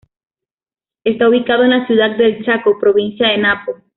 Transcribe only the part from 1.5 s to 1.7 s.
en